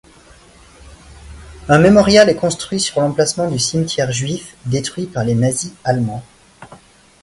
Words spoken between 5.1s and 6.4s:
les nazis allemands.